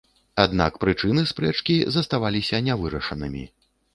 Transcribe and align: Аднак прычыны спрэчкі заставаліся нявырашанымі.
Аднак 0.43 0.77
прычыны 0.83 1.25
спрэчкі 1.33 1.75
заставаліся 1.97 2.63
нявырашанымі. 2.69 3.45